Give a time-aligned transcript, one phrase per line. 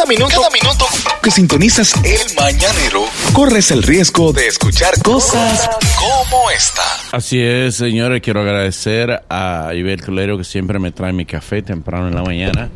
[0.00, 0.86] Cada minuto, cada minuto
[1.22, 3.04] que sintonizas el mañanero,
[3.34, 5.68] corres el riesgo de escuchar cosas
[5.98, 6.82] como esta.
[7.12, 8.22] Así es, señores.
[8.22, 12.70] Quiero agradecer a Ibel Colero que siempre me trae mi café temprano en la mañana.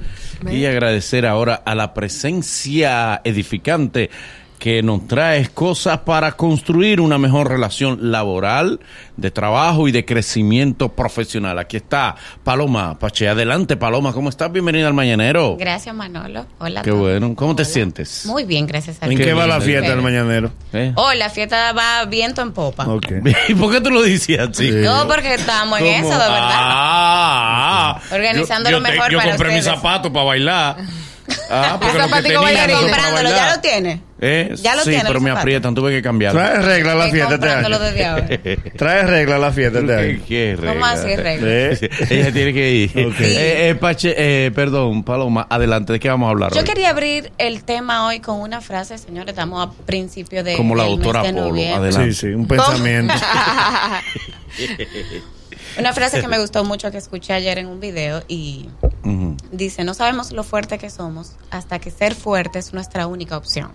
[0.50, 4.10] Y agradecer ahora a la presencia edificante
[4.58, 8.80] que nos trae cosas para construir una mejor relación laboral,
[9.16, 11.58] de trabajo y de crecimiento profesional.
[11.58, 13.28] Aquí está Paloma Pache.
[13.28, 14.12] Adelante, Paloma.
[14.14, 14.50] ¿Cómo estás?
[14.50, 15.56] Bienvenida al Mañanero.
[15.58, 16.46] Gracias, Manolo.
[16.58, 16.80] Hola.
[16.82, 17.34] Qué bueno.
[17.34, 18.24] ¿Cómo te sientes?
[18.26, 19.22] Muy bien, gracias a ¿En Dios.
[19.26, 20.50] qué va la fiesta del mañanero?
[20.72, 20.92] ¿Eh?
[20.96, 22.86] Oh, la fiesta va viento en popa.
[23.48, 24.70] ¿Y por qué tú lo decías así?
[24.70, 26.08] No, porque estamos en ¿Cómo?
[26.12, 26.50] eso, de verdad.
[26.52, 28.14] Ah, ah.
[28.14, 29.76] Organizando Yo- lo yo te- mejor Yo para compré mis ustedes.
[29.76, 30.76] zapatos para bailar.
[31.54, 32.76] Ah, porque lo que tenía bailarín.
[32.78, 34.00] Comprándolo, ya lo tiene.
[34.20, 35.42] Eh, Ya lo sí, tiene, pero me zapatos.
[35.42, 36.40] aprietan, tuve que cambiarlo.
[36.40, 37.78] Trae regla a la fiesta este año.
[37.78, 38.28] desde ahora.
[38.76, 40.22] Trae regla a la fiesta este ¿Qué, año.
[40.26, 40.72] qué regla?
[40.72, 41.46] ¿Cómo así, regla?
[41.46, 41.90] ¿Eh?
[42.10, 42.90] Ella tiene que ir.
[43.06, 43.20] Ok.
[43.20, 46.64] Eh, eh, Pache, eh, perdón, Paloma, adelante, ¿de qué vamos a hablar Yo hoy?
[46.64, 49.28] quería abrir el tema hoy con una frase, señores.
[49.30, 50.56] Estamos a principio de.
[50.56, 51.74] Como la del mes doctora de Polo, noviembre.
[51.88, 52.14] adelante.
[52.14, 53.12] Sí, sí, un pensamiento.
[55.78, 58.68] Una frase que me gustó mucho que escuché ayer en un video y
[59.52, 63.70] Dice: No sabemos lo fuerte que somos hasta que ser fuerte es nuestra única opción.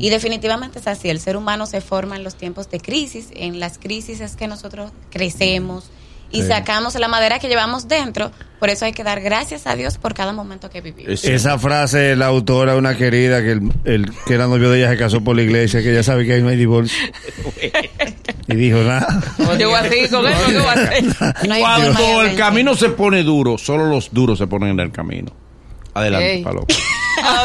[0.00, 3.58] Y definitivamente es así, el ser humano se forma en los tiempos de crisis, en
[3.58, 5.88] las crisis es que nosotros crecemos
[6.30, 6.48] y Sí.
[6.48, 10.12] sacamos la madera que llevamos dentro, por eso hay que dar gracias a Dios por
[10.14, 11.12] cada momento que vivimos.
[11.12, 14.90] Es- Esa frase, la autora, una querida, que el, el que era novio de ella
[14.90, 16.96] se casó por la iglesia, que ya sabe que ahí no hay divorcio.
[18.52, 19.22] y dijo, nada.
[19.58, 20.46] ¿Qué voy a hacer con eso?
[20.46, 21.04] ¿Qué voy a hacer?
[21.48, 24.70] No hay forma de Cuando el camino se pone duro, solo los duros se ponen
[24.70, 25.32] en el camino.
[25.94, 26.42] Adelante, Ey.
[26.44, 26.66] Paloma.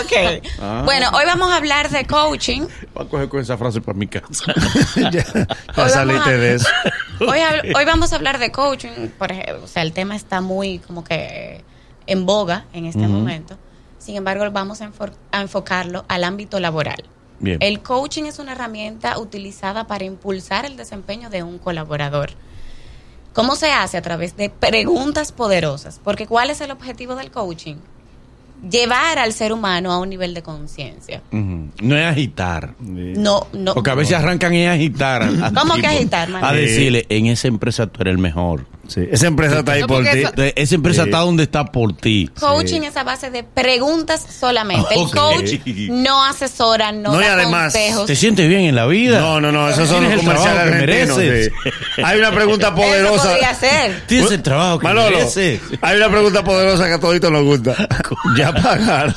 [0.02, 0.44] Ok.
[0.62, 0.82] Ah.
[0.86, 2.62] Bueno, hoy vamos a hablar de coaching.
[2.94, 4.46] Voy a coger con esa frase para mi casa.
[4.96, 5.24] ya ya
[5.76, 6.68] vamos saliste a- de eso.
[7.20, 11.04] Hoy, vamos a hablar de coaching, por ejemplo, o sea, el tema está muy como
[11.04, 11.64] que
[12.08, 13.58] en boga en este momento.
[14.00, 17.04] Sin embargo, vamos a, enfor- a enfocarlo al ámbito laboral.
[17.40, 17.58] Bien.
[17.62, 22.32] El coaching es una herramienta utilizada para impulsar el desempeño de un colaborador.
[23.34, 23.98] ¿Cómo se hace?
[23.98, 26.02] A través de preguntas poderosas.
[26.04, 27.76] Porque ¿cuál es el objetivo del coaching?
[28.68, 31.22] Llevar al ser humano a un nivel de conciencia.
[31.32, 32.74] No es agitar.
[32.80, 33.76] No, no.
[33.76, 35.30] Porque a veces arrancan y agitar.
[35.54, 36.52] ¿Cómo que agitar, Manuel?
[36.52, 38.66] A decirle, en esa empresa tú eres el mejor.
[38.88, 40.10] Sí, esa empresa está ahí por ti.
[40.20, 41.10] eso- Esa empresa Sí.
[41.10, 42.30] está donde está por ti.
[42.40, 44.96] Coaching es a base de preguntas solamente.
[44.96, 45.52] El coach
[45.90, 48.06] no asesora, no, No, y da además, consejos.
[48.06, 49.20] ¿Te sientes bien en la vida?
[49.20, 51.52] No, no, no, esos son ¿Tienes los comerciales que mereces?
[51.96, 52.02] sí.
[52.04, 53.36] Hay una pregunta poderosa.
[53.60, 54.04] ser.
[54.08, 55.60] Tienes el trabajo que Manolo, mereces.
[55.82, 57.76] hay una pregunta poderosa que a toditos nos gusta.
[58.38, 59.16] ¿Ya pagaron?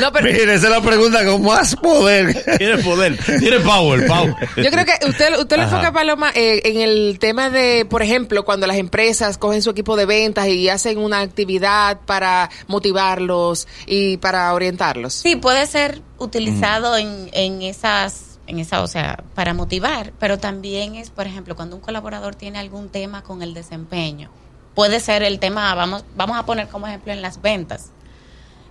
[0.00, 2.34] No, pero- esa es la pregunta con más poder.
[2.58, 4.34] Tiene poder, tiene power, power.
[4.56, 5.76] Yo creo que usted, usted le Ajá.
[5.76, 9.96] enfoca, Paloma, eh, en el tema de, por ejemplo, cuando las empresas cogen su equipo
[9.96, 15.14] de ventas y hacen una actividad para motivarlos y para orientarlos.
[15.14, 20.94] Sí, puede ser utilizado en, en esas, en esa, o sea, para motivar, pero también
[20.94, 24.30] es, por ejemplo, cuando un colaborador tiene algún tema con el desempeño.
[24.76, 27.90] Puede ser el tema, vamos, vamos a poner como ejemplo en las ventas,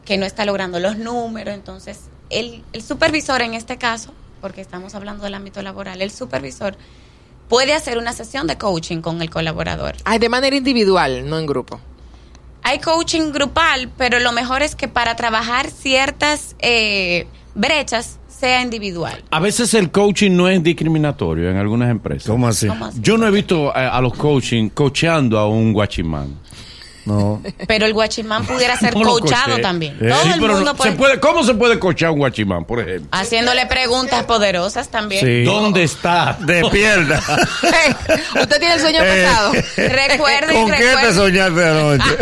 [0.05, 1.99] que no está logrando los números, entonces
[2.29, 6.77] el, el supervisor en este caso, porque estamos hablando del ámbito laboral, el supervisor
[7.47, 9.95] puede hacer una sesión de coaching con el colaborador.
[10.03, 11.79] Ay, de manera individual, no en grupo.
[12.63, 19.23] Hay coaching grupal, pero lo mejor es que para trabajar ciertas eh, brechas sea individual.
[19.29, 22.27] A veces el coaching no es discriminatorio en algunas empresas.
[22.27, 22.67] ¿Cómo así?
[22.67, 22.99] ¿Cómo así?
[23.01, 26.35] Yo no he visto a, a los coaching coachando a un guachimán.
[27.05, 27.41] No.
[27.67, 29.97] Pero el guachimán pudiera ser No coachado también.
[30.01, 32.65] Eh, Todo Sí, el mundo no- puede, se puede, ¿Cómo se puede coachar un guachimán,
[32.65, 33.07] por ejemplo?
[33.11, 35.25] haciéndole preguntas poderosas también.
[35.25, 35.43] Sí.
[35.43, 36.37] ¿Dónde está?
[36.41, 37.21] Despierta.
[38.41, 39.51] usted tiene el sueño Eh, pesado.
[39.77, 42.17] Recuerden, ¿Con qué te soñaste anoche?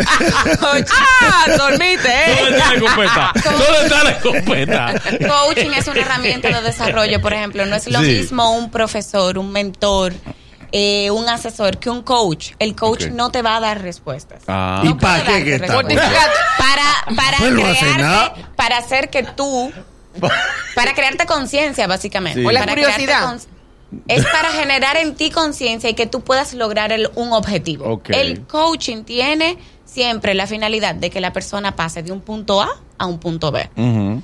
[0.92, 1.44] ¡Ah!
[1.56, 1.96] Dormite,
[2.40, 2.58] ¿Dónde ¿eh?
[2.58, 3.32] está la escopeta?
[3.44, 4.94] ¿Dónde está la escopeta?
[5.28, 7.64] Coaching es una herramienta de desarrollo, por ejemplo.
[7.66, 8.06] No es lo Sí.
[8.06, 10.12] mismo un profesor, un mentor,
[10.76, 12.54] eh, un asesor que un coach.
[12.58, 14.42] El coach no te va a dar respuestas.
[14.48, 14.82] Ah.
[14.84, 15.66] ¿Y para qué que está?
[15.78, 19.70] Para, para Pues crearte, para hacer que tú,
[20.74, 22.40] para crearte conciencia, básicamente.
[22.40, 22.46] Sí.
[22.46, 23.38] O la Para crearte curiosidad.
[24.08, 28.02] Es para generar en ti conciencia y que tú puedas lograr el- un objetivo.
[28.08, 32.68] El coaching tiene siempre la finalidad de que la persona pase de un punto A
[32.98, 33.70] a un punto B.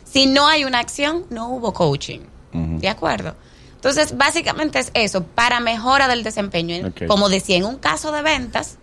[0.04, 2.20] Si no hay una acción, no hubo coaching.
[2.52, 3.36] ¿De acuerdo?
[3.80, 6.74] Entonces, básicamente es eso, para mejora del desempeño.
[6.74, 6.92] En-.
[7.08, 8.76] Como decía, en un caso de ventas,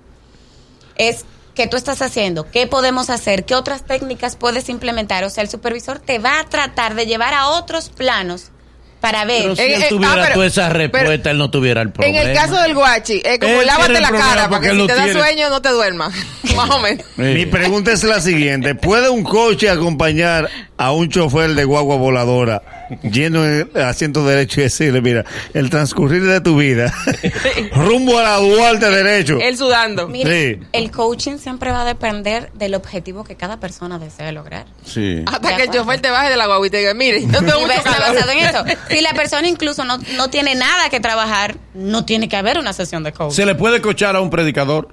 [0.95, 1.23] es
[1.53, 5.23] que tú estás haciendo, qué podemos hacer, qué otras técnicas puedes implementar.
[5.23, 8.51] O sea, el supervisor te va a tratar de llevar a otros planos
[9.01, 9.43] para ver.
[9.43, 11.81] Pero si Eh, él eh, tuviera ah, pero- toda esa pero- respuesta, él no tuviera
[11.81, 12.21] el En problema.
[12.21, 15.13] el caso del guachi, es como lávate la cara para porque que si te da
[15.13, 16.13] sueño no te duermas.
[16.55, 17.05] Más o menos.
[17.15, 17.21] Sí.
[17.21, 18.75] Mi pregunta es la siguiente.
[18.75, 22.61] ¿Puede un coche acompañar a un chofer de guagua voladora
[23.03, 26.93] en el asiento derecho y decirle, mira, el transcurrir de tu vida
[27.75, 29.39] rumbo a la Duarte derecho?
[29.41, 30.07] Él sudando.
[30.07, 30.59] Mire, Sí.
[30.73, 34.65] el coaching siempre va a depender del objetivo que cada persona desee lograr.
[34.85, 35.23] Sí.
[35.25, 37.59] Hasta De que el chofer te baje de la guaguita y diga, mire, no tengo
[37.61, 38.63] mucho basado en eso.
[38.89, 42.73] Si la persona incluso no, no tiene nada que trabajar, no tiene que haber una
[42.73, 43.35] sesión de coaching.
[43.35, 44.89] ¿Se le puede cochar a un predicador?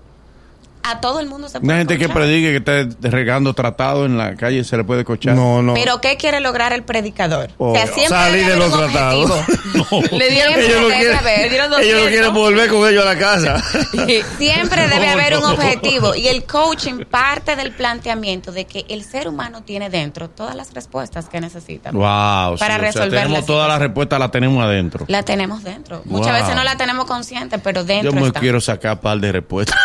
[0.86, 4.18] A todo el mundo se puede Una gente que predique, que esté regando tratado en
[4.18, 5.34] la calle, ¿se le puede cochar?
[5.34, 5.72] No, no.
[5.74, 7.50] Pero ¿qué quiere lograr el predicador?
[7.56, 9.30] Oh, siempre salir de los tratados.
[9.30, 10.02] objetivo.
[10.18, 12.08] Le dieron ellos no quieren, dieron ellos no 200.
[12.08, 13.62] quieren volver con ellos a la casa.
[14.38, 15.52] Siempre debe No, haber un no.
[15.52, 20.54] objetivo y el coaching parte del planteamiento de que el ser humano tiene dentro todas
[20.54, 21.92] las respuestas que necesita.
[21.92, 25.04] Wow, Para sí, o sea, resolver tenemos la todas las respuestas, las tenemos adentro.
[25.08, 26.02] La tenemos dentro.
[26.04, 26.40] Muchas Wow.
[26.42, 28.40] veces no la tenemos consciente, pero dentro Yo me está.
[28.40, 29.76] quiero sacar par de respuestas.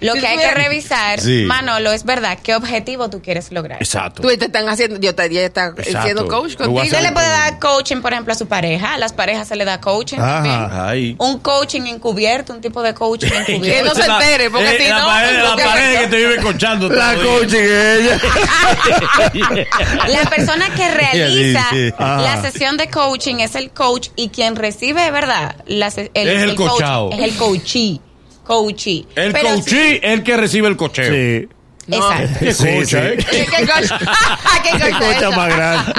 [0.00, 1.44] Lo que hay que revisar, Sí.
[1.46, 3.82] Manolo, es verdad, qué objetivo tú quieres lograr.
[3.82, 4.22] Exacto.
[4.22, 6.80] Tú te están haciendo, yo te, ya está siendo coach contigo.
[6.84, 8.94] Se hacer- le puede dar coaching, por ejemplo, a su pareja.
[8.94, 10.34] A las parejas se le da coaching Ajá.
[10.34, 10.68] también.
[10.72, 11.16] Ay.
[11.18, 13.88] Un coaching encubierto, un tipo de coaching Que encubierto.
[13.88, 16.00] no se entere, porque Eh, si la no, pared- la afecta.
[16.00, 16.88] que te vive cochando.
[16.88, 18.18] la el coaching ella.
[20.08, 21.94] La persona que realiza Sí, sí.
[21.98, 25.56] La sesión de coaching es el coach y quien recibe, ¿verdad?
[25.66, 27.12] La Es el coach coachao.
[27.12, 28.00] es el coachí.
[28.46, 29.06] Coachí.
[29.14, 31.12] El Pero coachí, el que recibe el cocheo.
[31.12, 31.48] Sí.
[31.88, 31.98] No.
[31.98, 32.38] Exacto.
[32.40, 32.96] Qué Sí, cocha, sí.
[32.96, 33.16] ¿eh?
[33.30, 34.00] ¿Qué coach?
[34.64, 35.92] ¿Qué Qué coach cocha más grande.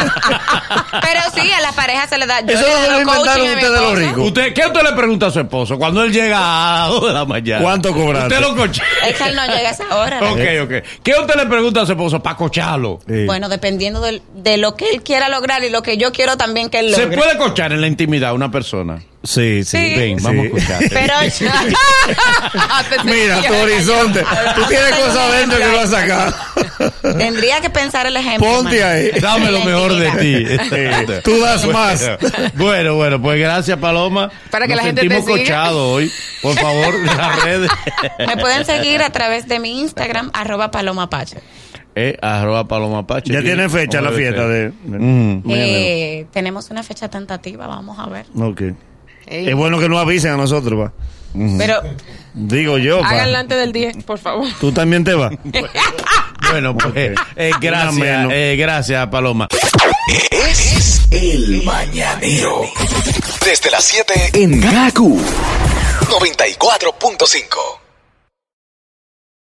[1.02, 2.42] Pero sí, a las parejas se le da.
[2.42, 3.96] Yo Eso le he lo inventaron ustedes los esposo.
[3.96, 4.18] ricos.
[4.28, 6.38] Usted, ¿Qué usted le pregunta a su esposo cuando él llega
[6.86, 7.62] a las de la mañana?
[7.62, 8.36] ¿Cuánto cobraste?
[8.36, 8.84] Usted lo cochea.
[9.08, 10.20] Es que él no llega a esa hora.
[10.20, 10.32] ¿no?
[10.34, 10.72] Ok, ok.
[11.04, 13.00] ¿Qué usted le pregunta a su esposo para cocharlo?
[13.08, 13.26] Sí.
[13.26, 16.70] Bueno, dependiendo del- de, lo que él quiera lograr y lo que yo quiero también
[16.70, 17.18] que él ¿Se logre.
[17.18, 19.02] puede cochar en la intimidad una persona?
[19.28, 19.78] Sí, sí.
[19.78, 19.96] Sí.
[19.96, 20.26] Ven, Sí.
[20.26, 20.90] vamos a cocharte.
[20.90, 21.14] Pero
[23.04, 24.24] Mira, tu horizonte.
[24.56, 26.34] Tú tienes cosas adentro que no has sacado.
[27.18, 28.48] tendría que pensar el ejemplo.
[28.50, 29.12] Ponte ahí.
[29.22, 31.22] Dame lo mejor de ti.
[31.24, 32.10] Tú das más.
[32.56, 34.32] Bueno, bueno, pues gracias, Paloma.
[34.50, 35.56] Para que Nos la gente te sentimos siga.
[35.56, 36.12] cochados hoy.
[36.42, 37.72] Por favor, en las redes.
[38.26, 41.38] Me pueden seguir a través de mi Instagram, arroba Paloma Pache.
[41.96, 43.34] Eh, arroba Paloma Pache.
[43.34, 44.72] Ya tiene fecha la fiesta de.
[44.86, 45.42] Mm.
[45.50, 48.26] Eh, tenemos una fecha tentativa, vamos a ver.
[48.40, 48.62] Ok.
[49.28, 49.50] Ey.
[49.50, 50.94] Es bueno que nos avisen a nosotros, va.
[51.58, 51.82] Pero
[52.38, 53.04] Digo yo.
[53.04, 54.48] Háganlo antes del 10, por favor.
[54.60, 55.34] Tú también te vas.
[56.50, 56.94] Bueno, pues,
[57.36, 59.50] eh, gracias, eh, gracias, Paloma.
[60.32, 62.62] Es el mañanero.
[63.44, 65.20] Desde las 7 en Gaku
[66.06, 67.87] 94.5.